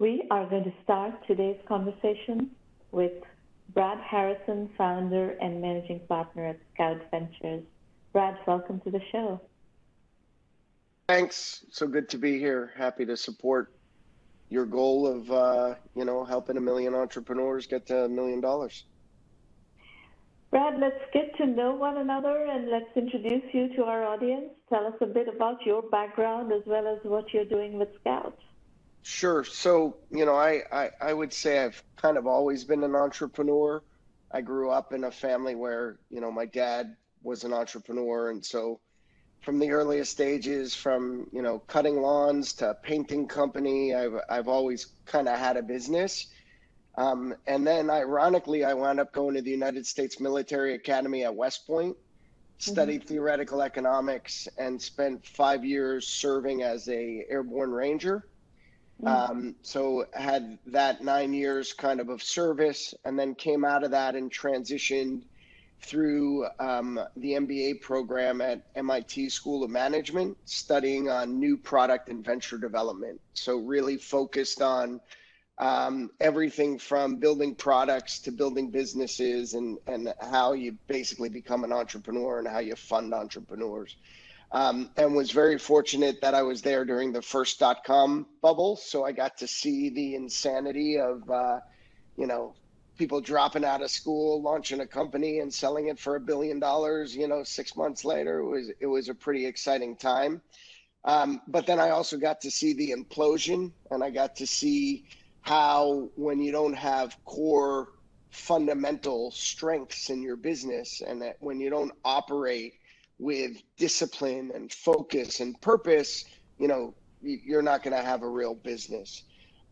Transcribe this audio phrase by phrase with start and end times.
[0.00, 2.50] We are going to start today's conversation
[2.90, 3.12] with
[3.74, 7.62] Brad Harrison, founder and managing partner at Scout Ventures.
[8.12, 9.40] Brad, welcome to the show.
[11.08, 11.64] Thanks.
[11.70, 12.72] So good to be here.
[12.76, 13.72] Happy to support
[14.50, 18.84] your goal of uh, you know helping a million entrepreneurs get to a million dollars.
[20.50, 24.50] Brad, let's get to know one another and let's introduce you to our audience.
[24.68, 28.38] Tell us a bit about your background as well as what you're doing with Scout.
[29.06, 29.44] Sure.
[29.44, 33.82] So, you know, I, I, I would say I've kind of always been an entrepreneur.
[34.32, 38.30] I grew up in a family where, you know, my dad was an entrepreneur.
[38.30, 38.80] And so
[39.42, 44.86] from the earliest stages, from, you know, cutting lawns to painting company, I've, I've always
[45.04, 46.28] kind of had a business.
[46.96, 51.34] Um, and then, ironically, I wound up going to the United States Military Academy at
[51.34, 51.94] West Point,
[52.56, 53.08] studied mm-hmm.
[53.08, 58.26] theoretical economics, and spent five years serving as a airborne ranger.
[59.04, 63.90] Um, so had that nine years kind of of service, and then came out of
[63.90, 65.22] that and transitioned
[65.80, 72.24] through um, the MBA program at MIT School of Management, studying on new product and
[72.24, 73.20] venture development.
[73.34, 75.00] So really focused on
[75.58, 81.72] um, everything from building products to building businesses and, and how you basically become an
[81.72, 83.96] entrepreneur and how you fund entrepreneurs.
[84.54, 88.76] Um, and was very fortunate that I was there during the first dot com bubble.
[88.76, 91.58] So I got to see the insanity of, uh,
[92.16, 92.54] you know,
[92.96, 97.16] people dropping out of school, launching a company and selling it for a billion dollars,
[97.16, 98.38] you know, six months later.
[98.38, 100.40] It was, it was a pretty exciting time.
[101.04, 105.06] Um, but then I also got to see the implosion and I got to see
[105.40, 107.88] how when you don't have core
[108.30, 112.74] fundamental strengths in your business and that when you don't operate
[113.18, 116.24] with discipline and focus and purpose
[116.58, 119.22] you know you're not going to have a real business.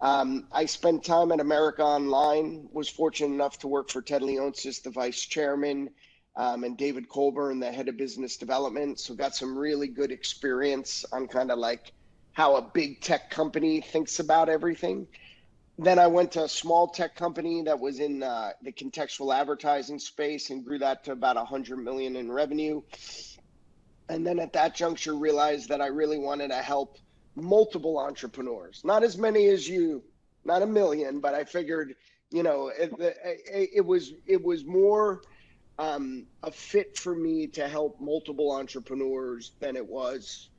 [0.01, 4.83] Um, i spent time at america online was fortunate enough to work for ted leonsis
[4.83, 5.91] the vice chairman
[6.37, 8.99] um, and david colburn the head of business development.
[8.99, 11.93] So got some really good experience on kind of like
[12.33, 15.07] how a big tech company thinks about everything.
[15.79, 19.99] Then I went to a small tech company that was in uh, the contextual advertising
[19.99, 22.83] space and grew that to about 100 million in revenue.
[24.09, 26.99] And then at that juncture, realized that I really wanted to help
[27.35, 30.03] multiple entrepreneurs, not as many as you,
[30.45, 31.95] not a million, but I figured,
[32.31, 35.23] you know, it, it, it was it was more
[35.79, 40.51] um, a fit for me to help multiple entrepreneurs than it was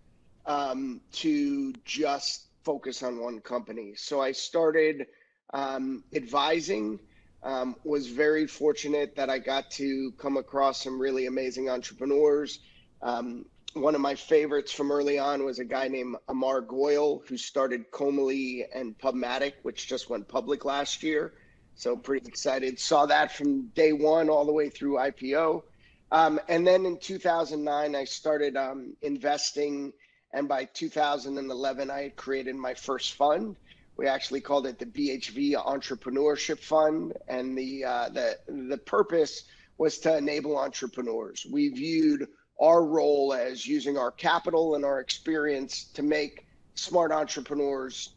[0.45, 3.93] um, to just focus on one company.
[3.95, 5.07] So I started
[5.53, 6.99] um, advising.
[7.45, 12.59] Um, was very fortunate that I got to come across some really amazing entrepreneurs.
[13.03, 17.37] Um, one of my favorites from early on was a guy named Amar Goel, who
[17.37, 21.33] started Komli and Pubmatic, which just went public last year.
[21.75, 22.79] So pretty excited.
[22.79, 25.63] Saw that from day one all the way through IPO.
[26.11, 29.93] Um, and then in 2009, I started um, investing
[30.33, 33.55] and by 2011, I had created my first fund.
[33.97, 39.43] We actually called it the BHV Entrepreneurship Fund, and the uh, the the purpose
[39.77, 41.45] was to enable entrepreneurs.
[41.49, 42.27] We viewed
[42.59, 48.09] our role as using our capital and our experience to make smart entrepreneurs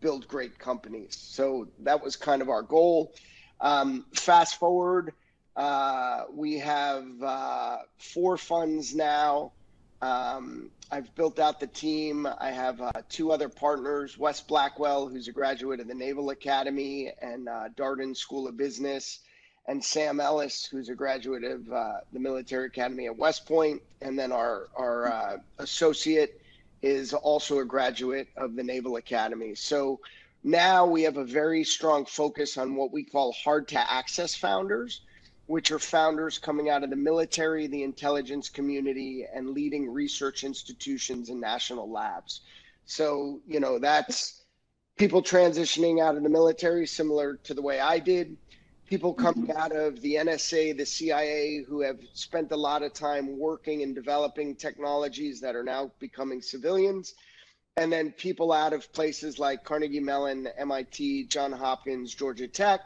[0.00, 1.16] build great companies.
[1.18, 3.14] So that was kind of our goal.
[3.60, 5.12] Um, fast forward,
[5.56, 9.52] uh, we have uh, four funds now.
[10.02, 12.28] Um, I've built out the team.
[12.38, 17.10] I have uh, two other partners, Wes Blackwell, who's a graduate of the Naval Academy
[17.20, 19.20] and uh, Darden School of Business,
[19.68, 23.50] and Sam Ellis, who's a graduate of uh, the Military Academy at West
[24.00, 26.40] And then our, our uh, associate
[26.82, 29.54] is also a graduate of the Naval Academy.
[29.54, 30.00] So
[30.44, 35.00] now we have a very strong focus on what we call hard to access founders
[35.46, 41.30] which are founders coming out of the military, the intelligence community, and leading research institutions
[41.30, 42.40] and national labs.
[42.84, 44.42] So, you know, that's
[44.96, 48.36] people transitioning out of the military, similar to the way I did.
[48.86, 49.58] People coming mm-hmm.
[49.58, 53.94] out of the NSA, the CIA, who have spent a lot of time working and
[53.94, 57.14] developing technologies that are now becoming civilians.
[57.76, 62.80] And then people out of places like Carnegie Mellon, MIT, John Hopkins, Georgia Tech,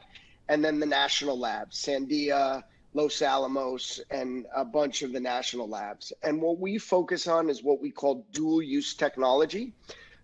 [0.49, 6.12] and then the national labs, Sandia, Los Alamos, and a bunch of the national labs.
[6.25, 9.75] And what we focus on is what we call dual use technology.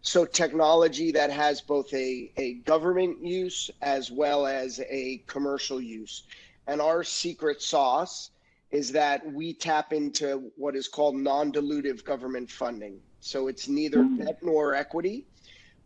[0.06, 6.22] So, technology that has both a, a government use as well as a commercial use.
[6.68, 8.30] And our secret sauce
[8.70, 13.00] is that we tap into what is called non dilutive government funding.
[13.18, 14.24] So, it's neither mm-hmm.
[14.24, 15.26] debt nor equity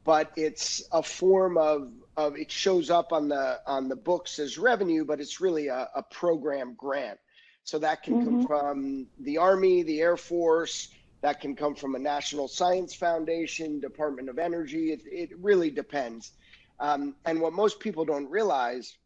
[0.04, 4.58] but it's a form of of it shows up on the on the books as
[4.58, 7.18] revenue, but it's really a, a program grant.
[7.64, 8.24] So that can mm-hmm.
[8.24, 10.88] come from the Army, the Air Force,
[11.22, 14.92] that can come from a National Science Foundation, Department of Energy.
[14.92, 16.32] It, it really depends.
[16.78, 18.96] Um, and what most people don't realize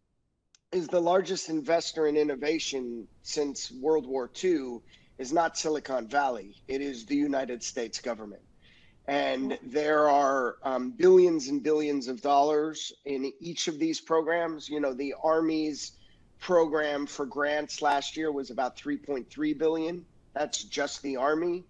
[0.71, 4.79] is the largest investor in innovation since World War II
[5.19, 8.43] is not Silicon Valley, it is the United States government.
[9.07, 14.69] And there are um, billions and billions of dollars in each of these programs.
[14.69, 15.93] You know, the Army's
[16.41, 20.07] program for grants last year was about 3.3 billion.
[20.33, 21.65] That's just the Army.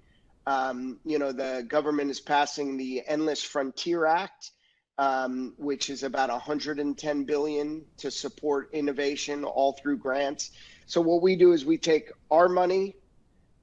[0.47, 4.51] Um, you know, the government is passing the Endless Frontier Act,
[4.99, 10.51] um, which is about 110 billion to support innovation all through grants.
[10.87, 12.95] So what we do is we take our money,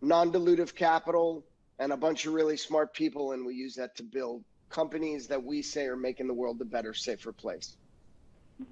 [0.02, 1.46] non-dilutive capital,
[1.80, 5.44] and a bunch of really smart people, and we use that to build companies that
[5.44, 7.76] we say are making the world a better, safer place.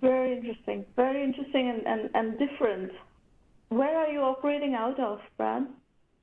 [0.01, 0.85] Very interesting.
[0.95, 2.91] Very interesting and, and, and different.
[3.69, 5.67] Where are you operating out of, Brad?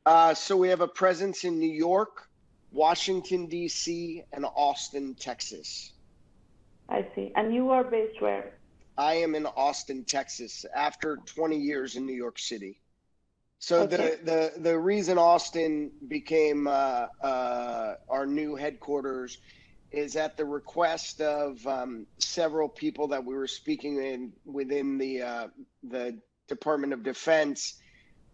[0.07, 2.29] Uh, so we have a presence in New York,
[2.71, 5.93] Washington, D.C., and Austin, Texas.
[6.89, 7.33] I see.
[7.35, 8.55] And you are based where?
[8.97, 12.81] I am in Austin, Texas, after 20 years in New York City.
[13.59, 14.17] So okay.
[14.23, 19.39] the, the the reason Austin became uh, uh, our new headquarters
[19.91, 25.23] is at the request of um, several people that we were speaking in within the
[25.23, 25.49] uh,
[25.83, 26.19] the
[26.49, 27.81] Department of Defense.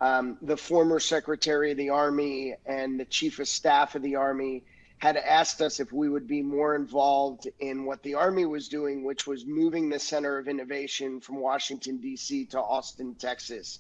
[0.03, 4.65] Um, the former Secretary of the Army and the Chief of Staff of the Army
[4.99, 9.05] had asked us if we would be more involved in what the Army was doing,
[9.05, 12.47] which was moving the center of innovation from Washington, D.C.
[12.47, 13.79] to Austin, Texas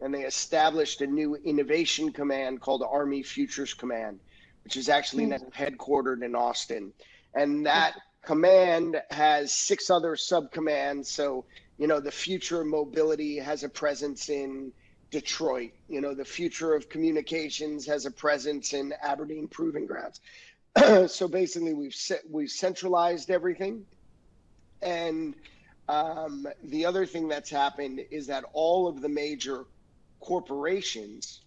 [0.00, 4.20] and they established a new innovation command called Army Futures Command,
[4.64, 5.48] which is actually mm-hmm.
[5.50, 6.92] headquartered in Austin.
[7.34, 11.06] And that command has six other subcommands.
[11.06, 11.44] So,
[11.78, 14.72] you know, the future of mobility has a presence in
[15.10, 15.70] Detroit.
[15.88, 20.20] You know, the future of communications has a presence in Aberdeen Proving Grounds.
[21.12, 23.84] so basically, we've set, we've centralized everything,
[24.82, 25.34] and
[25.88, 29.64] um, the other thing that's happened is that all of the major
[30.20, 31.40] corporations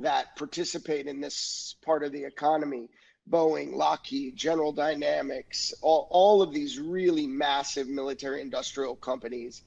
[0.00, 2.88] that participate in this part of the economy
[3.30, 9.62] Boeing, Lockheed, General Dynamics, all, all of these really massive military industrial companies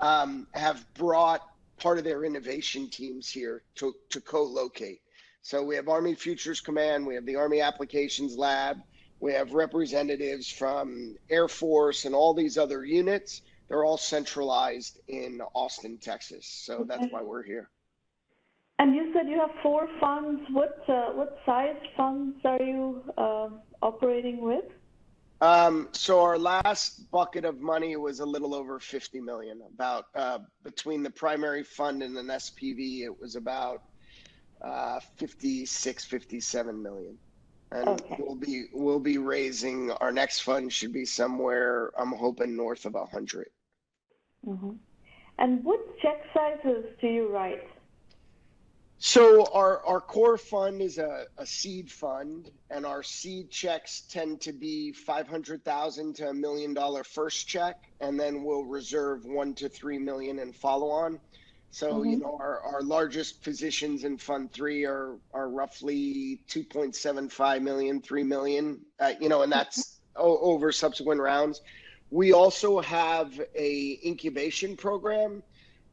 [0.00, 1.40] um, have brought
[1.78, 5.00] part of their innovation teams here to, to co locate.
[5.42, 8.78] So we have Army Futures Command, we have the Army Applications Lab,
[9.20, 13.42] we have representatives from Air Force and all these other units.
[13.68, 16.46] They're all centralized in Austin, Texas.
[16.46, 17.68] So that's why we're here.
[18.78, 20.40] And you said you have four funds.
[20.52, 23.48] What uh, what size funds are you uh,
[23.82, 24.64] operating with?
[25.40, 29.60] Um, so our last bucket of money was a little over 50 million.
[29.72, 33.82] About uh, between the primary fund and an SPV, it was about
[34.62, 37.16] uh, 56, 57 million.
[37.70, 38.16] And okay.
[38.18, 42.94] we'll be we'll be raising our next fund should be somewhere I'm hoping north of
[42.94, 43.46] 100.
[44.46, 44.70] Mm-hmm.
[45.38, 47.62] And what check sizes do you write?
[49.00, 54.40] So our, our core fund is a, a seed fund, and our seed checks tend
[54.40, 59.24] to be five hundred thousand to a million dollar first check, and then we'll reserve
[59.24, 61.20] one to three million in follow on.
[61.70, 62.10] So mm-hmm.
[62.10, 68.24] you know our, our largest positions in Fund Three are are roughly 2.75 million, 3
[68.24, 71.60] million, uh, you know, and that's o- over subsequent rounds.
[72.10, 75.44] We also have a incubation program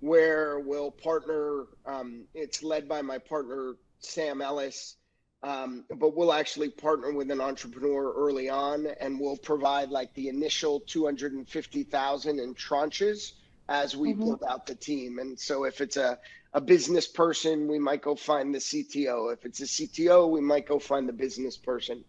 [0.05, 1.65] where we'll partner.
[1.85, 4.97] Um, it's led by my partner Sam Ellis,
[5.41, 10.29] um, but we'll actually partner with an entrepreneur early on, and we'll provide like the
[10.29, 13.31] initial two hundred and fifty thousand in tranches
[13.67, 14.25] as we mm-hmm.
[14.25, 15.17] build out the team.
[15.17, 16.19] And so if it's a
[16.53, 19.33] a business person, we might go find the CTO.
[19.33, 22.03] If it's a CTO, we might go find the business person.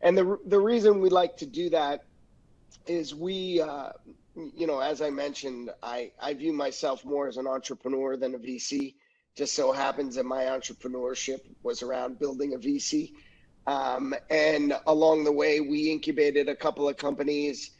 [0.00, 2.04] And the the reason we like to do that
[2.88, 3.90] is we uh,
[4.56, 8.38] you know, as I mentioned, I, I view myself more as an entrepreneur than a
[8.38, 8.94] VC.
[9.34, 13.12] Just so happens that my entrepreneurship was around building a VC.
[13.66, 17.72] Um, and along the way, we incubated a couple of companies.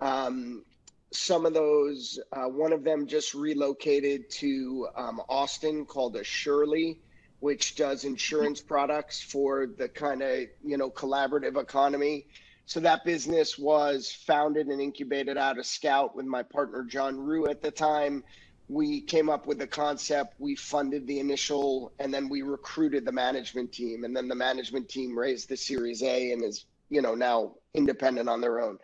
[0.00, 0.64] Um,
[1.12, 7.00] some of those, uh, one of them just relocated to um, Austin called Assurely,
[7.40, 12.26] which does insurance products for the kind of, you know, collaborative economy.
[12.66, 17.46] So that business was founded and incubated out of Scout with my partner John Rue
[17.46, 18.24] at the time.
[18.68, 23.12] We came up with the concept, we funded the initial, and then we recruited the
[23.12, 24.02] management team.
[24.02, 28.28] And then the management team raised the Series A and is, you know, now independent
[28.28, 28.78] on their own.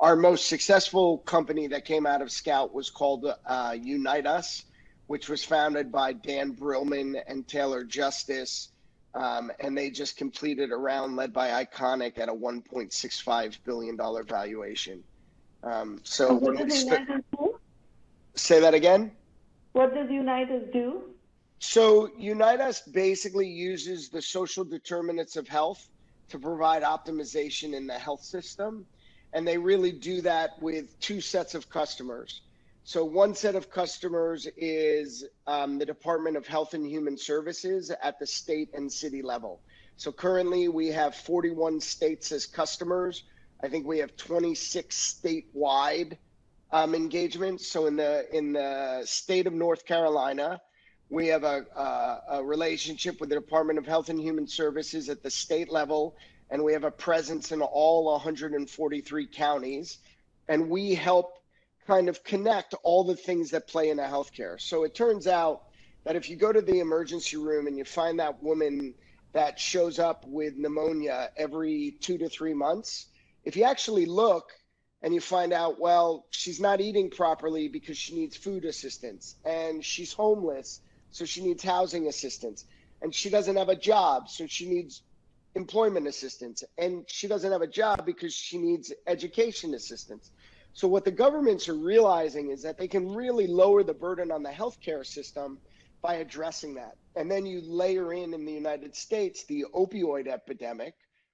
[0.00, 4.64] Our most successful company that came out of Scout was called uh, Unite Us,
[5.08, 8.70] which was founded by Dan Brillman and Taylor Justice.
[9.16, 13.96] Um, and they just completed a round led by ICONIQ at a $1.65 billion
[14.26, 15.02] valuation.
[15.62, 17.58] Um, so, what does Unite Us do?
[18.34, 19.10] Say that again.
[19.72, 21.02] What does Unite Us do?
[21.60, 25.88] So, Unite Us basically uses the social determinants of health
[26.28, 28.84] to provide optimization in the health system.
[29.32, 32.42] And they really do that with two sets of customers.
[32.88, 38.20] So, one set of customers is um, the Department of Health and Human Services at
[38.20, 39.60] the state and city level.
[39.96, 43.24] So, currently we have 41 states as customers.
[43.60, 46.16] I think we have 26 statewide
[46.70, 47.66] um, engagements.
[47.66, 50.60] So, in the in the state of North Carolina,
[51.10, 55.24] we have a, a, a, relationship with the Department of Health and Human Services at
[55.24, 56.14] the state level,
[56.50, 59.98] and we have a presence in all 143 counties.
[60.48, 61.36] And we help
[61.86, 64.60] kind of connect all the things that play into healthcare.
[64.60, 65.60] So it turns out
[66.04, 68.94] that if you go to the emergency room and you find that woman
[69.34, 73.06] that shows up with pneumonia every two to three months,
[73.44, 74.44] if you actually look,
[75.02, 79.84] and you find out, well, she's not eating properly because she needs food assistance and
[79.84, 82.64] she's homeless so she needs housing assistance.
[83.02, 85.02] And she doesn't have a job, so she needs
[85.54, 86.64] employment assistance.
[86.78, 90.30] And she doesn't have a job because she needs education assistance.
[90.76, 94.42] So what the governments are realizing is that they can really lower the burden on
[94.42, 95.56] the healthcare system
[96.02, 96.98] by addressing that.
[97.16, 100.92] And then you layer in in the United States the opioid epidemic,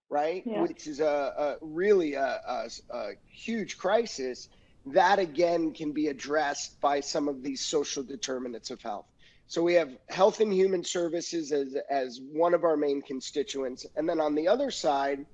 [0.08, 0.62] right, yeah.
[0.62, 4.48] which is a, a really a, a, a huge crisis.
[4.86, 9.06] That again can be addressed by some of these social determinants of health.
[9.48, 13.86] So we have health and human services as, as one of our main constituents.
[13.96, 15.26] And then on the other side,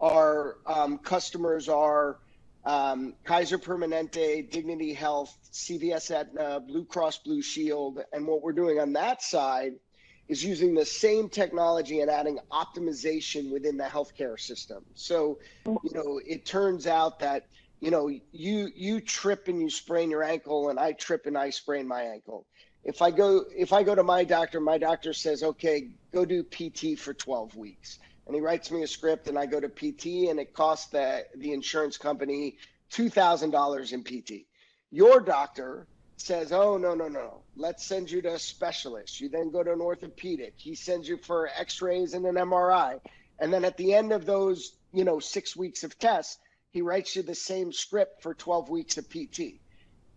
[0.00, 2.16] our um, customers are
[2.64, 8.00] um, Kaiser Permanente, Dignity Health, CVS Aetna, Blue Cross Blue Shield.
[8.12, 9.72] And what we're doing on that side
[10.28, 14.84] is using the same technology and adding optimization within the healthcare system.
[14.94, 17.46] So, you know, it turns out that,
[17.80, 21.50] you know, you you trip and you sprain your ankle and I trip and I
[21.50, 22.46] sprain my ankle
[22.84, 26.42] if I go if I go to my doctor, my doctor says, okay, go do
[26.42, 27.98] PT for 12 weeks.
[28.26, 31.26] And he writes me a script and I go to PT and it costs the,
[31.36, 32.56] the insurance company
[32.92, 34.46] $2,000 in PT.
[34.90, 35.86] Your doctor
[36.16, 39.20] says, oh, no, no, no, let's send you to a specialist.
[39.20, 40.54] You then go to an orthopedic.
[40.56, 43.00] He sends you for x-rays and an MRI.
[43.38, 46.38] And then at the end of those, you know, six weeks of tests,
[46.70, 49.60] he writes you the same script for 12 weeks of PT.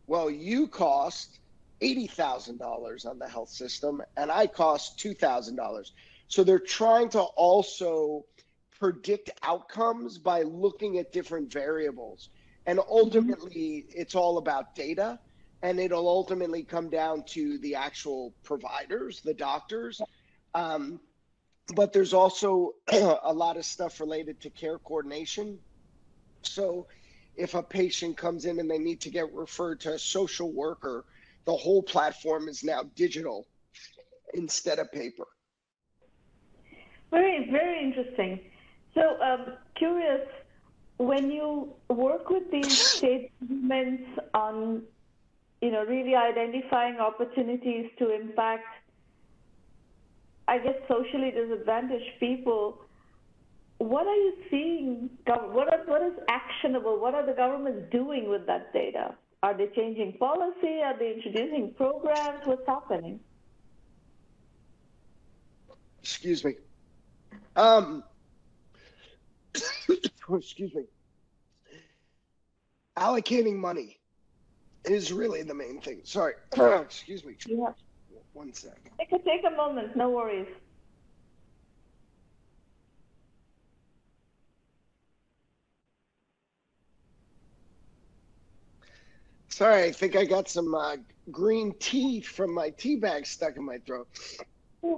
[0.08, 1.40] Well, you cost
[1.82, 5.92] $80,000 on the health system and I cost $2,000.
[6.28, 8.26] So they're trying to also
[8.80, 12.30] predict outcomes by looking at different variables.
[12.66, 14.02] And ultimately, mm-hmm.
[14.02, 15.20] it's all about data.
[15.62, 20.02] And it'll ultimately come down to the actual providers, the doctors.
[20.54, 21.00] Um,
[21.74, 25.58] but there's also a lot of stuff related to care coordination.
[26.44, 26.88] So
[27.36, 31.06] if a patient comes in and they need to get referred to a social worker,
[31.46, 33.48] the whole platform is now digital
[34.34, 35.26] instead of paper.
[37.12, 38.40] Very, very interesting.
[38.94, 40.28] So, um, curious,
[40.98, 44.84] when you work with these state governments on,
[45.62, 48.66] you know, really identifying opportunities to impact,
[50.48, 52.82] I guess, socially disadvantaged people,
[53.78, 55.10] what are you seeing?
[55.26, 57.00] What, are, what is actionable?
[57.00, 59.16] What are the governments doing with that data?
[59.44, 60.82] Are they changing policy?
[60.84, 62.46] Are they introducing programs?
[62.46, 63.20] What's happening?
[66.02, 66.56] Excuse me.
[67.56, 68.04] Um,
[70.30, 70.84] excuse me.
[72.98, 74.00] Allocating money
[74.86, 76.02] is really the main thing.
[76.04, 76.34] Sorry.
[76.54, 77.36] excuse me.
[77.48, 77.70] Yeah.
[78.34, 78.92] One second.
[79.00, 79.96] It could take a moment.
[79.96, 80.48] No worries.
[89.56, 90.98] Sorry, I think I got some uh,
[91.32, 94.10] green tea from my tea bag stuck in my throat.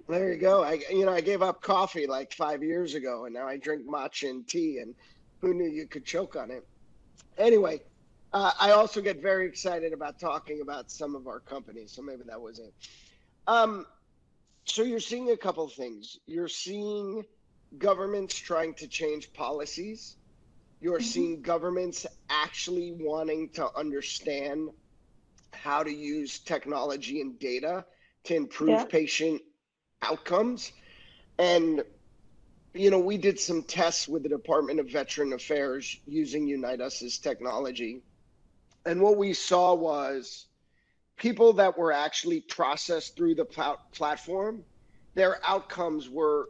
[0.08, 0.64] There you go.
[0.64, 3.88] I, you know, I gave up coffee like five years ago, and now I drink
[3.88, 4.80] matcha and tea.
[4.80, 4.96] And
[5.40, 6.66] who knew you could choke on it?
[7.38, 7.82] Anyway,
[8.34, 11.92] uh, I also get very excited about talking about some of our companies.
[11.92, 12.74] So maybe that was it.
[13.48, 13.86] Um,
[14.66, 16.20] so you're seeing a couple of things.
[16.26, 17.24] You're seeing
[17.78, 20.18] governments trying to change policies
[20.80, 21.06] you're mm-hmm.
[21.06, 24.70] seeing governments actually wanting to understand
[25.52, 27.86] how to use technology and data
[28.26, 28.86] to improve yeah.
[28.86, 29.42] patient
[30.02, 30.72] outcomes.
[31.38, 31.84] And
[32.74, 37.18] you know, we did some tests with the Department of Veteran Affairs using Unite Us's
[37.18, 38.02] technology.
[38.86, 40.46] And what we saw was
[41.18, 44.64] people that were actually processed through the pl- platform,
[45.16, 46.50] their outcomes were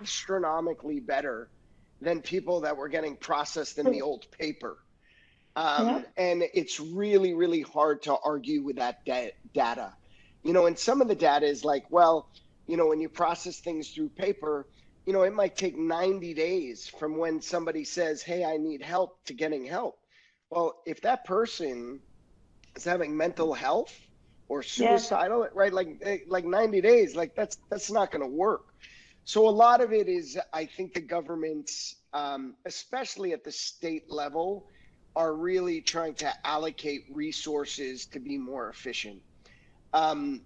[0.00, 1.50] astronomically better
[2.00, 4.78] than people that were getting processed in the old paper.
[5.56, 6.02] Um, yeah.
[6.16, 9.92] And it's really, really hard to argue with that da- data.
[10.42, 12.28] You know, and some of the data is like, well,
[12.66, 14.66] you know, when you process things through paper,
[15.06, 19.22] you know, it might take 90 days from when somebody says, Hey, I need help
[19.26, 19.98] to getting help.
[20.50, 22.00] Well, if that person
[22.76, 23.94] is having mental health
[24.48, 25.48] or suicidal, yeah.
[25.54, 25.72] right?
[25.72, 28.74] Like, eh, like 90 days, like that's, that's not going to work.
[29.24, 34.10] So a lot of it is, I think the governments, um, especially at the state
[34.10, 34.66] level,
[35.16, 39.22] are really trying to allocate resources to be more efficient.
[39.92, 40.42] Um,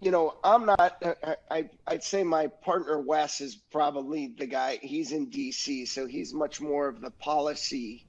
[0.00, 1.02] you know, I'm not.
[1.50, 4.78] I I'd say my partner Wes is probably the guy.
[4.80, 8.06] He's in D.C., so he's much more of the policy,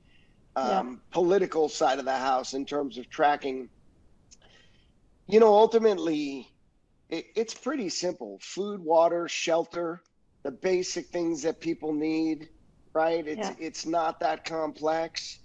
[0.55, 0.95] um, yeah.
[1.11, 3.69] political side of the house in terms of tracking.
[5.27, 6.49] You know, ultimately,
[7.09, 10.01] it, it's pretty simple: food, water, shelter,
[10.43, 12.49] the basic things that people need.
[12.93, 13.25] Right?
[13.27, 13.55] It's yeah.
[13.59, 15.39] it's not that complex.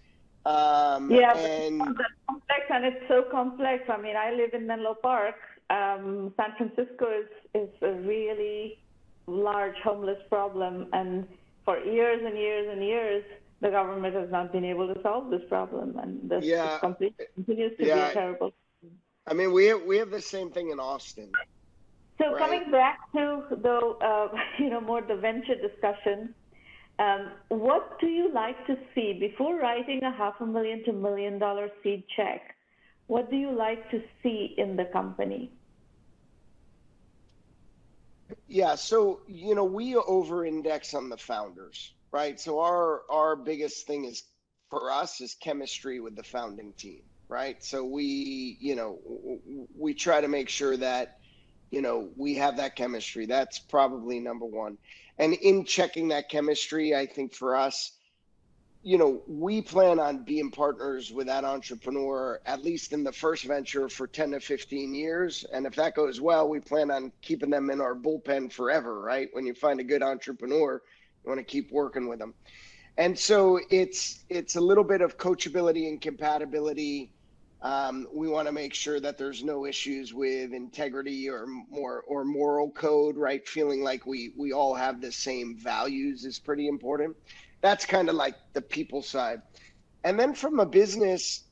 [0.44, 3.82] Um, yeah, and complex, and it's so complex.
[3.88, 5.34] I mean, I live in Menlo Park
[5.70, 8.78] um, San Francisco is, is a really
[9.26, 11.26] large homeless problem, and
[11.64, 13.24] for years and years and years,
[13.60, 16.78] the government has not been able to solve this problem, and this, yeah.
[16.78, 18.08] continues to yeah.
[18.08, 18.52] be terrible.
[19.26, 21.32] I mean, we have, we have the same thing in Austin.
[22.18, 22.38] So right?
[22.38, 26.34] coming back to the uh, you know more the venture discussion,
[26.98, 31.38] um, what do you like to see before writing a half a million to million
[31.38, 32.55] dollar seed check?
[33.06, 35.52] What do you like to see in the company?
[38.48, 42.38] Yeah, so you know we over-index on the founders, right?
[42.40, 44.24] So our our biggest thing is
[44.70, 47.62] for us is chemistry with the founding team, right?
[47.62, 48.98] So we you know
[49.76, 51.18] we try to make sure that
[51.70, 53.26] you know we have that chemistry.
[53.26, 54.78] That's probably number one.
[55.18, 57.95] And in checking that chemistry, I think for us,
[58.86, 63.42] you know, we plan on being partners with that entrepreneur at least in the first
[63.42, 65.44] venture for 10 to 15 years.
[65.52, 69.28] And if that goes well, we plan on keeping them in our bullpen forever, right?
[69.32, 70.80] When you find a good entrepreneur,
[71.24, 72.32] you want to keep working with them.
[72.96, 77.10] And so it's it's a little bit of coachability and compatibility.
[77.62, 82.24] Um, we want to make sure that there's no issues with integrity or more or
[82.24, 83.46] moral code, right?
[83.48, 87.16] Feeling like we we all have the same values is pretty important
[87.62, 89.40] that's kind of like the people side.
[90.04, 91.44] And then from a business,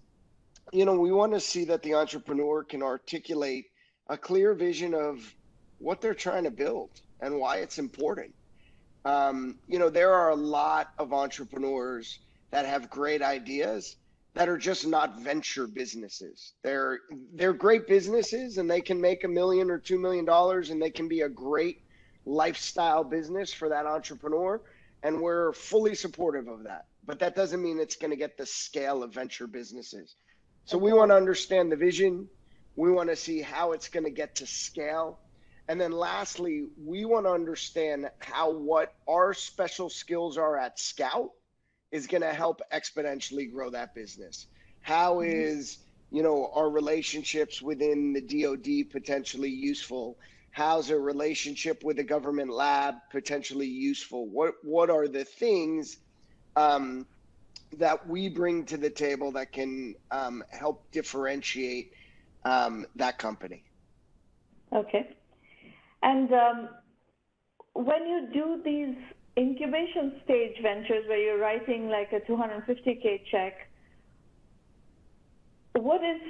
[0.72, 3.66] you know, we want to see that the entrepreneur can articulate
[4.08, 5.34] a clear vision of
[5.78, 6.90] what they're trying to build
[7.20, 8.34] and why it's important.
[9.04, 13.96] Um, you know, there are a lot of entrepreneurs that have great ideas
[14.34, 16.54] that are just not venture businesses.
[16.62, 17.00] They're
[17.34, 20.90] they're great businesses and they can make a million or 2 million dollars and they
[20.90, 21.82] can be a great
[22.26, 24.60] lifestyle business for that entrepreneur
[25.04, 26.86] and we're fully supportive of that.
[27.06, 30.16] But that doesn't mean it's going to get the scale of venture businesses.
[30.64, 32.26] So we want to understand the vision.
[32.74, 35.20] We want to see how it's going to get to scale.
[35.68, 41.30] And then lastly, we want to understand how what our special skills are at Scout
[41.92, 44.46] is going to help exponentially grow that business.
[44.80, 45.30] How mm-hmm.
[45.30, 45.78] is,
[46.10, 50.18] you know, our relationships within the DoD potentially useful?
[50.54, 54.28] How's a relationship with a government lab potentially useful?
[54.28, 55.98] What what are the things
[56.54, 57.06] um,
[57.76, 61.90] that we bring to the table that can um, help differentiate
[62.44, 63.64] um, that company?
[64.72, 65.16] Okay,
[66.04, 66.68] and um,
[67.72, 68.96] when you do these
[69.36, 73.54] incubation stage ventures where you're writing like a 250k check,
[75.72, 76.20] what is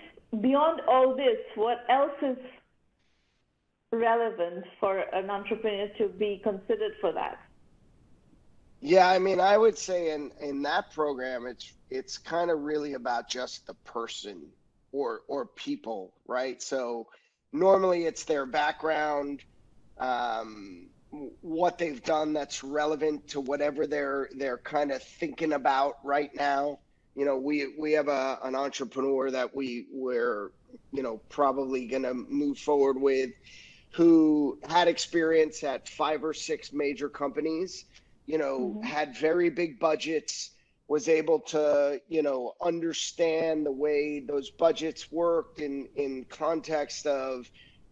[0.40, 1.36] beyond all this?
[1.56, 2.38] What else is
[3.94, 7.38] relevant for an entrepreneur to be considered for that?
[8.80, 12.94] Yeah, I mean, I would say in in that program, it's it's kind of really
[12.94, 14.42] about just the person
[14.92, 16.62] or or people, right?
[16.62, 17.06] So
[17.52, 19.42] normally it's their background,
[19.98, 20.90] um,
[21.40, 26.80] what they've done that's relevant to whatever they're they're kind of thinking about right now.
[27.14, 30.50] You know, we we have a an entrepreneur that we we're
[30.92, 33.30] you know probably going to move forward with
[33.94, 37.84] who had experience at five or six major companies,
[38.26, 38.82] you know, mm-hmm.
[38.82, 40.50] had very big budgets,
[40.88, 47.48] was able to, you know, understand the way those budgets worked in in context of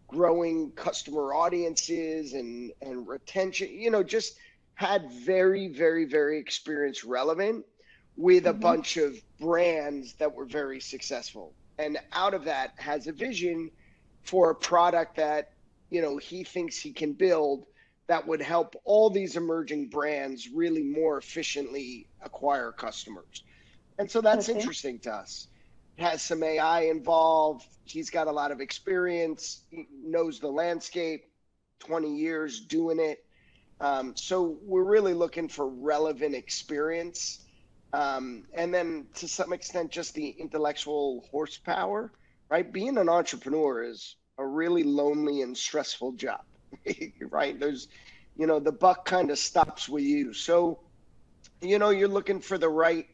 [0.08, 4.36] growing customer audiences and and retention, you know, just
[4.74, 7.64] had very, very, very experienced relevant
[8.16, 8.60] with a mm-hmm.
[8.60, 11.54] bunch of brands that were very successful.
[11.78, 13.70] And out of that has a vision
[14.24, 15.51] for a product that,
[15.92, 17.66] you know, he thinks he can build
[18.06, 23.44] that would help all these emerging brands really more efficiently acquire customers.
[23.98, 24.58] And so that's okay.
[24.58, 25.48] interesting to us.
[25.98, 27.66] It has some AI involved.
[27.84, 31.24] He's got a lot of experience, he knows the landscape,
[31.80, 33.22] 20 years doing it.
[33.78, 37.44] Um, so we're really looking for relevant experience.
[37.92, 42.12] Um, and then to some extent, just the intellectual horsepower,
[42.48, 42.72] right?
[42.72, 46.40] Being an entrepreneur is a really lonely and stressful job,
[47.30, 47.58] right?
[47.58, 47.88] There's,
[48.36, 50.32] you know, the buck kind of stops with you.
[50.32, 50.80] So,
[51.60, 53.06] you know, you're looking for the right,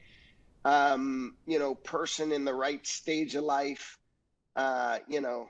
[0.64, 3.98] um, you know, person in the right stage of life.
[4.56, 5.48] Uh, you know,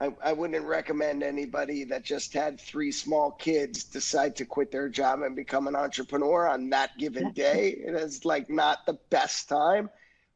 [0.00, 4.88] I, I wouldn't recommend anybody that just had three small kids decide to quit their
[4.88, 7.70] job and become an entrepreneur on that given day.
[7.70, 9.88] It is like not the best time.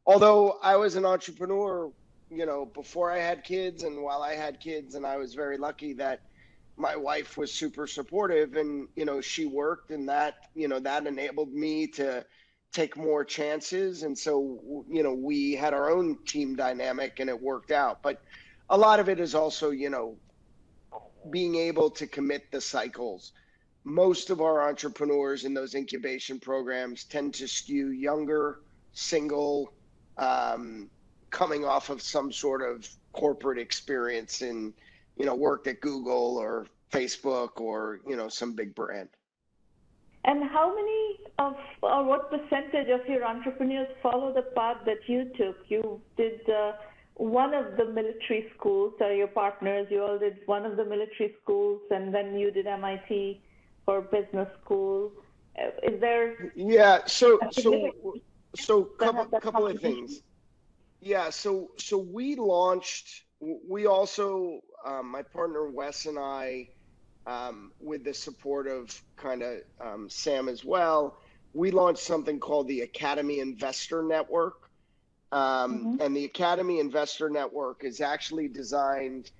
[0.06, 1.92] Although I was an entrepreneur,
[2.30, 5.58] you know, before I had kids and while I had kids, and I was very
[5.58, 6.20] lucky that
[6.76, 11.06] my wife was super supportive and, you know, she worked and that, you know, that
[11.06, 12.24] enabled me to
[12.72, 14.04] take more chances.
[14.04, 18.02] And so, you know, we had our own team dynamic and it worked out.
[18.02, 18.22] But
[18.70, 20.16] a lot of it is also, you know,
[21.30, 23.32] being able to commit the cycles.
[23.84, 28.60] Most of our entrepreneurs in those incubation programs tend to skew younger,
[28.92, 29.72] single,
[30.16, 30.88] um,
[31.30, 34.72] coming off of some sort of corporate experience in,
[35.16, 39.08] you know, worked at Google or Facebook or, you know, some big brand.
[40.24, 45.30] And how many of, or what percentage of your entrepreneurs follow the path that you
[45.36, 45.56] took?
[45.68, 46.72] You did uh,
[47.14, 51.34] one of the military schools, or your partners, you all did one of the military
[51.42, 53.40] schools, and then you did MIT
[53.84, 55.10] for business school.
[55.58, 56.52] Uh, is there?
[56.54, 56.98] Yeah.
[57.06, 57.92] So so
[58.56, 60.22] so couple couple of things.
[61.00, 61.30] Yeah.
[61.30, 63.24] So so we launched.
[63.40, 66.68] We also um, my partner Wes and I,
[67.26, 71.18] um, with the support of kind of um, Sam as well,
[71.54, 74.70] we launched something called the Academy Investor Network
[75.32, 76.00] um, mm-hmm.
[76.00, 79.30] And the Academy Investor Network is actually designed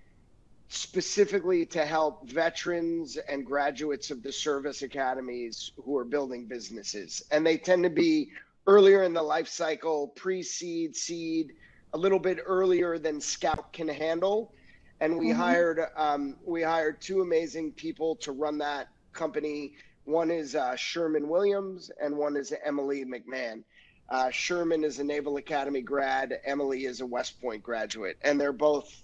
[0.69, 7.25] specifically to help veterans and graduates of the service academies who are building businesses.
[7.33, 8.31] And they tend to be
[8.67, 11.53] earlier in the life cycle, pre seed, seed,
[11.93, 14.53] a little bit earlier than Scout can handle.
[15.01, 15.41] And we mm-hmm.
[15.41, 19.75] hired um, we hired two amazing people to run that company.
[20.05, 23.63] One is uh, Sherman Williams, and one is Emily McMahon.
[24.09, 26.41] Uh, Sherman is a Naval Academy grad.
[26.45, 29.03] Emily is a West Point graduate, and they're both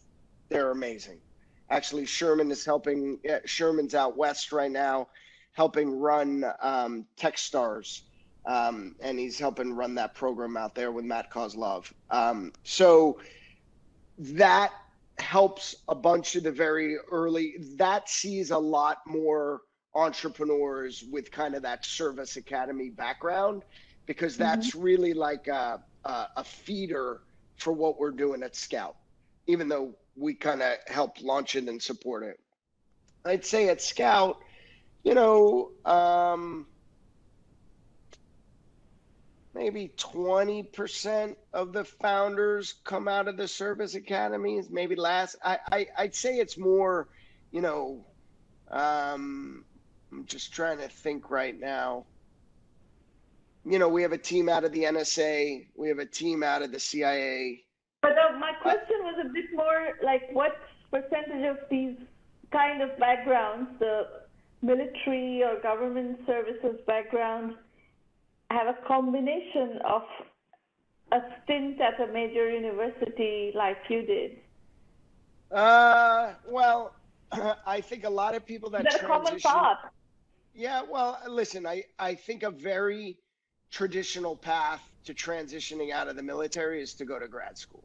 [0.48, 1.18] they're amazing.
[1.70, 3.18] Actually, Sherman is helping.
[3.44, 5.08] Sherman's out west right now,
[5.52, 8.02] helping run um, TechStars,
[8.46, 11.92] um, and he's helping run that program out there with Matt Kozlov.
[12.10, 13.18] Um, so
[14.18, 14.72] that
[15.18, 17.56] helps a bunch of the very early.
[17.76, 19.62] That sees a lot more
[19.94, 23.64] entrepreneurs with kind of that service academy background
[24.04, 24.44] because mm-hmm.
[24.44, 24.82] that's mm-hmm.
[24.82, 27.22] really like a, a, a, feeder
[27.56, 28.96] for what we're doing at Scout,
[29.46, 32.38] even though we kind of help launch it and support it.
[33.24, 34.38] I'd say at Scout,
[35.02, 36.66] you know, um,
[39.56, 45.36] maybe 20% of the founders come out of the service academies, maybe last.
[45.44, 47.08] I, I, I'd say it's more,
[47.50, 48.04] you know,
[48.70, 49.64] um,
[50.12, 52.04] I'm just trying to think right now
[53.68, 56.62] you know, we have a team out of the NSA, we have a team out
[56.62, 57.64] of the CIA.
[58.00, 60.56] But uh, my question was a bit more like what
[60.90, 61.96] percentage of these
[62.52, 64.06] kind of backgrounds, the
[64.62, 67.54] military or government services background,
[68.50, 70.02] have a combination of
[71.12, 74.38] a stint at a major university like you did?
[75.50, 76.94] Uh, well,
[77.66, 79.24] I think a lot of people that That's transition.
[79.24, 79.92] common thought.
[80.54, 83.18] Yeah, well, listen, I, I think a very
[83.70, 87.84] traditional path to transitioning out of the military is to go to grad school,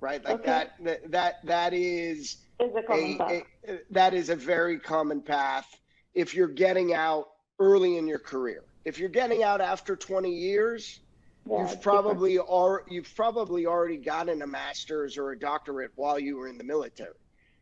[0.00, 0.22] right?
[0.24, 0.66] Like okay.
[0.80, 5.80] that, that, that is, is a a, a, that is a very common path
[6.14, 7.28] if you're getting out
[7.60, 8.64] early in your career.
[8.84, 11.00] If you're getting out after 20 years,
[11.48, 16.36] yeah, you've probably are you've probably already gotten a master's or a doctorate while you
[16.36, 17.14] were in the military.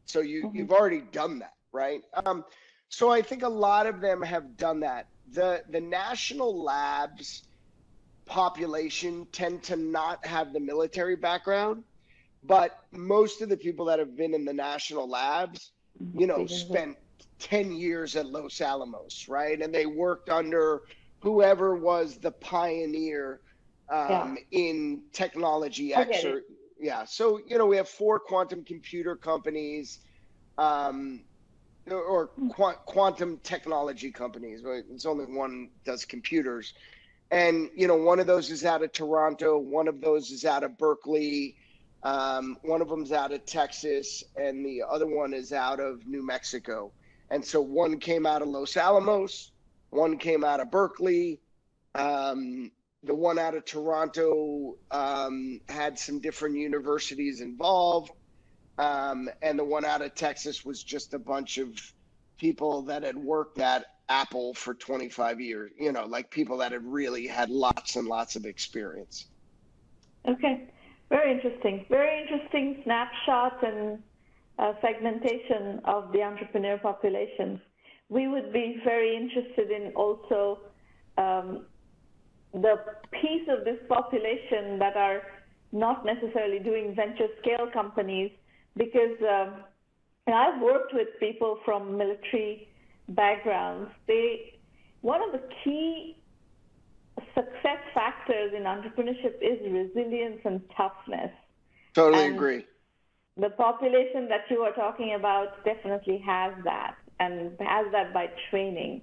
[0.06, 0.56] So you mm-hmm.
[0.56, 2.02] you've already done that, right?
[2.24, 2.44] Um,
[2.88, 5.08] so I think a lot of them have done that.
[5.32, 7.44] The the national labs
[8.24, 11.84] population tend to not have the military background,
[12.44, 15.72] but most of the people that have been in the national labs,
[16.14, 16.96] you know, spent
[17.38, 19.60] 10 years at Los Alamos, right?
[19.60, 20.82] And they worked under
[21.26, 23.40] whoever was the pioneer
[23.88, 24.34] um, yeah.
[24.52, 26.42] in technology X or
[26.78, 27.04] yeah.
[27.04, 29.98] So you know we have four quantum computer companies,
[30.56, 31.24] um,
[31.90, 34.62] or qu- quantum technology companies.
[34.62, 36.74] But it's only one does computers,
[37.32, 40.62] and you know one of those is out of Toronto, one of those is out
[40.62, 41.56] of Berkeley.
[42.04, 46.24] Um, one of them's out of Texas, and the other one is out of New
[46.24, 46.92] Mexico.
[47.30, 49.50] And so one came out of Los Alamos,
[49.90, 51.40] one came out of Berkeley.
[51.94, 52.70] Um,
[53.02, 58.10] the one out of Toronto um, had some different universities involved.
[58.78, 61.68] Um, and the one out of Texas was just a bunch of
[62.38, 66.84] people that had worked at Apple for 25 years, you know, like people that had
[66.84, 69.26] really had lots and lots of experience.
[70.28, 70.68] Okay,
[71.08, 71.86] very interesting.
[71.88, 74.02] Very interesting snapshot and
[74.58, 77.60] uh, segmentation of the entrepreneur population.
[78.08, 80.60] We would be very interested in also
[81.18, 81.66] um,
[82.52, 82.76] the
[83.10, 85.22] piece of this population that are
[85.72, 88.30] not necessarily doing venture scale companies
[88.76, 89.64] because um,
[90.26, 92.68] I've worked with people from military
[93.08, 93.90] backgrounds.
[94.06, 94.58] They
[95.02, 96.16] one of the key
[97.34, 101.30] success factors in entrepreneurship is resilience and toughness.
[101.94, 102.64] Totally and agree.
[103.36, 109.02] The population that you are talking about definitely has that and has that by training.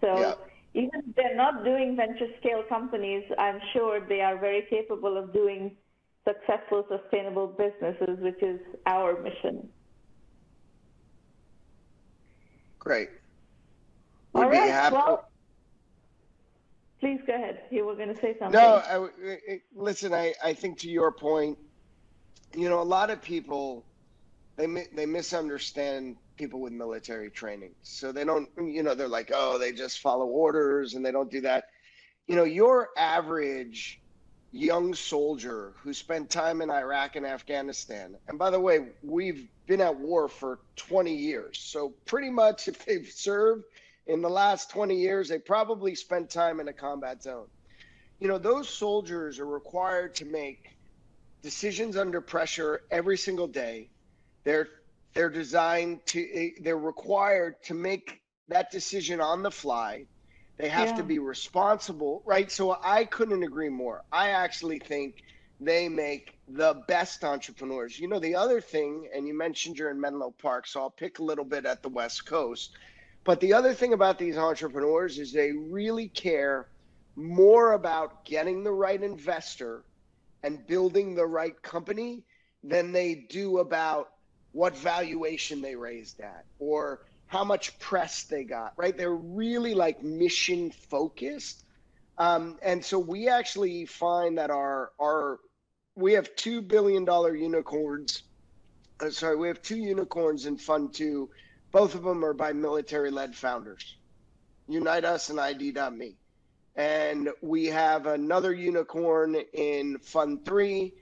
[0.00, 0.34] So yeah
[0.74, 5.32] even if they're not doing venture scale companies, I'm sure they are very capable of
[5.32, 5.76] doing
[6.26, 9.68] successful, sustainable businesses, which is our mission.
[12.78, 13.10] Great.
[14.32, 14.70] Would All right.
[14.70, 15.28] Happy- well,
[17.00, 17.64] please go ahead.
[17.70, 18.58] You were going to say something.
[18.58, 20.14] No, I, listen.
[20.14, 21.58] I, I think to your point,
[22.54, 23.86] you know, a lot of people
[24.56, 27.74] they they misunderstand people with military training.
[27.82, 31.30] So they don't, you know, they're like, oh, they just follow orders and they don't
[31.30, 31.64] do that.
[32.26, 34.00] You know, your average
[34.52, 39.80] young soldier who spent time in Iraq and Afghanistan, and by the way, we've been
[39.80, 41.58] at war for 20 years.
[41.58, 43.64] So pretty much if they've served
[44.06, 47.46] in the last 20 years, they probably spent time in a combat zone.
[48.20, 50.76] You know, those soldiers are required to make
[51.42, 53.90] decisions under pressure every single day.
[54.44, 54.68] They're
[55.14, 60.06] they're designed to, they're required to make that decision on the fly.
[60.58, 60.96] They have yeah.
[60.96, 62.50] to be responsible, right?
[62.50, 64.02] So I couldn't agree more.
[64.12, 65.22] I actually think
[65.60, 67.98] they make the best entrepreneurs.
[67.98, 71.18] You know, the other thing, and you mentioned you're in Menlo Park, so I'll pick
[71.18, 72.76] a little bit at the West Coast.
[73.24, 76.68] But the other thing about these entrepreneurs is they really care
[77.14, 79.84] more about getting the right investor
[80.42, 82.24] and building the right company
[82.64, 84.11] than they do about
[84.52, 88.96] what valuation they raised at or how much press they got, right?
[88.96, 91.64] They're really like mission focused.
[92.18, 95.40] Um, and so we actually find that our our
[95.94, 98.22] we have two billion dollar unicorns.
[99.00, 101.30] Uh, sorry, we have two unicorns in Fund Two.
[101.72, 103.96] Both of them are by military led founders,
[104.68, 106.16] Unite Us and ID.me.
[106.76, 110.92] And we have another unicorn in Fund Three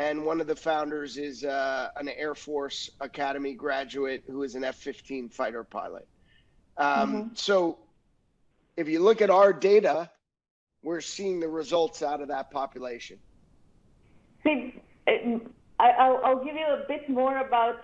[0.00, 4.64] and one of the founders is uh, an Air Force Academy graduate who is an
[4.64, 6.08] F-15 fighter pilot.
[6.78, 7.28] Um, mm-hmm.
[7.34, 7.78] So,
[8.78, 10.10] if you look at our data,
[10.82, 13.18] we're seeing the results out of that population.
[14.42, 14.80] See,
[15.78, 17.82] I, will give you a bit more about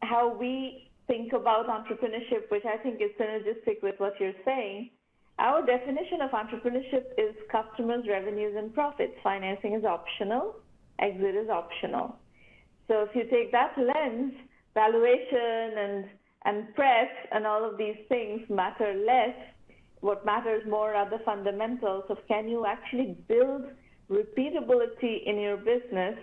[0.00, 4.88] how we think about entrepreneurship, which I think is synergistic with what you're saying.
[5.38, 9.12] Our definition of entrepreneurship is customers, revenues, and profits.
[9.22, 10.54] Financing is optional
[11.00, 12.16] exit is optional.
[12.88, 14.32] So if you take that lens,
[14.74, 16.04] valuation and
[16.44, 19.36] and press and all of these things matter less.
[20.00, 23.64] What matters more are the fundamentals of can you actually build
[24.10, 26.16] repeatability in your business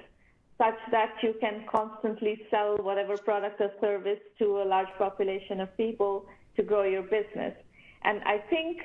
[0.57, 5.75] such that you can constantly sell whatever product or service to a large population of
[5.77, 7.53] people to grow your business.
[8.03, 8.79] And I think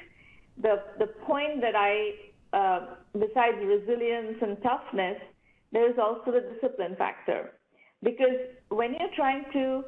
[0.61, 1.93] the the point that I,
[2.53, 2.81] uh,
[3.15, 5.17] besides resilience and toughness,
[5.73, 7.53] there's also the discipline factor.
[8.03, 8.37] Because
[8.69, 9.85] when you're trying to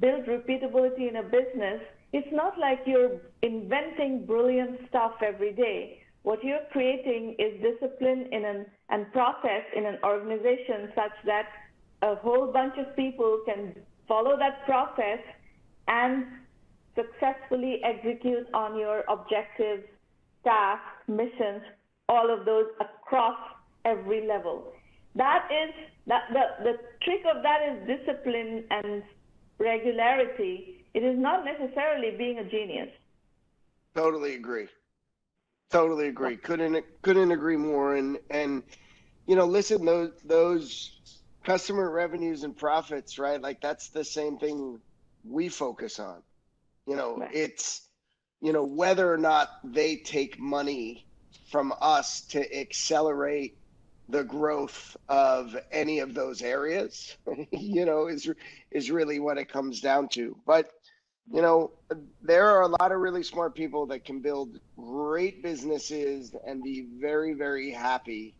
[0.00, 1.80] build repeatability in a business,
[2.12, 6.00] it's not like you're inventing brilliant stuff every day.
[6.22, 11.46] What you're creating is discipline in an, and process in an organization such that
[12.02, 13.74] a whole bunch of people can
[14.06, 15.20] follow that process
[15.86, 16.26] and
[16.96, 19.84] successfully execute on your objectives,
[20.44, 21.62] tasks, missions,
[22.08, 23.38] all of those across
[23.84, 24.72] every level
[25.18, 25.74] that is
[26.08, 29.04] that the, the trick of that is discipline and
[29.58, 32.90] regularity It is not necessarily being a genius.
[33.96, 34.68] Totally agree.
[35.70, 36.36] Totally agree.
[36.38, 37.96] Couldn't couldn't agree more.
[37.96, 38.64] And and
[39.26, 40.92] you know, listen, those those
[41.44, 43.40] customer revenues and profits, right?
[43.42, 44.80] Like that's the same thing
[45.24, 46.22] we focus on.
[46.86, 47.30] You know, Right.
[47.32, 47.88] it's
[48.42, 51.06] you know whether or not they take money
[51.50, 53.57] from us to accelerate
[54.08, 57.16] the growth of any of those areas
[57.52, 58.30] you know is
[58.70, 60.70] is really what it comes down to but
[61.30, 61.72] you know
[62.22, 66.88] there are a lot of really smart people that can build great businesses and be
[67.00, 68.34] very very happy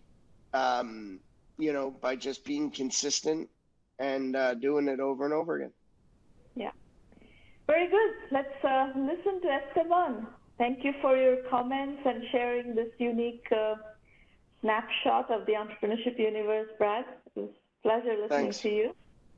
[0.54, 1.20] um,
[1.58, 3.48] you know by just being consistent
[3.98, 5.72] and uh, doing it over and over again
[6.56, 6.72] Yeah.
[7.66, 8.10] Very good.
[8.32, 10.26] Let's uh, listen to Esteban.
[10.56, 13.74] Thank you for your comments and sharing this unique uh,
[14.60, 17.04] snapshot of the entrepreneurship universe, Brad.
[17.36, 18.60] It was a pleasure listening Thanks.
[18.60, 18.94] to you.